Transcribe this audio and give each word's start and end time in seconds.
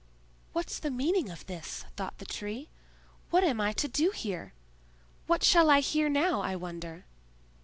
"What's 0.53 0.79
the 0.79 0.89
meaning 0.89 1.29
of 1.29 1.45
this?" 1.45 1.85
thought 1.95 2.17
the 2.17 2.25
Tree. 2.25 2.69
"What 3.29 3.43
am 3.43 3.61
I 3.61 3.71
to 3.73 3.87
do 3.87 4.09
here? 4.09 4.51
What 5.27 5.43
shall 5.43 5.69
I 5.69 5.81
hear 5.81 6.09
now, 6.09 6.41
I 6.41 6.55
wonder?" 6.55 7.05